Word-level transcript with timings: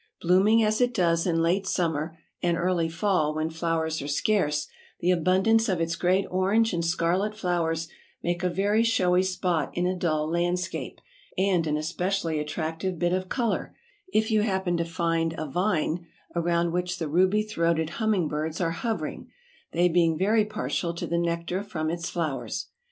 Blooming 0.19 0.63
as 0.63 0.81
it 0.81 0.95
does 0.95 1.27
in 1.27 1.43
late 1.43 1.67
summer, 1.67 2.17
and 2.41 2.57
early 2.57 2.89
fall 2.89 3.35
when 3.35 3.51
flowers 3.51 4.01
are 4.01 4.07
scarce, 4.07 4.67
the 4.99 5.11
abundance 5.11 5.69
of 5.69 5.79
its 5.79 5.95
great 5.95 6.25
orange 6.31 6.73
and 6.73 6.83
scarlet 6.83 7.37
flowers 7.37 7.87
make 8.23 8.41
a 8.41 8.49
very 8.49 8.81
showy 8.81 9.21
spot 9.21 9.69
in 9.77 9.85
a 9.85 9.95
dull 9.95 10.27
landscape, 10.27 10.99
and 11.37 11.67
an 11.67 11.77
especially 11.77 12.39
attractive 12.39 12.97
bit 12.97 13.13
of 13.13 13.29
color, 13.29 13.75
if 14.11 14.31
you 14.31 14.41
happen 14.41 14.75
to 14.75 14.85
find 14.85 15.35
a 15.37 15.45
vine 15.45 16.07
around 16.35 16.71
which 16.71 16.97
the 16.97 17.07
ruby 17.07 17.43
throated 17.43 17.91
hummingbirds 18.01 18.59
are 18.59 18.71
hovering, 18.71 19.29
they 19.71 19.87
being 19.87 20.17
very 20.17 20.45
partial 20.45 20.95
to 20.95 21.05
the 21.05 21.19
nectar 21.19 21.61
from 21.61 21.91
its 21.91 22.09
flowers. 22.09 22.69